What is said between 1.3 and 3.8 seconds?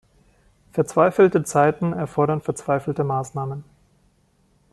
Zeiten erfordern verzweifelte Maßnahmen.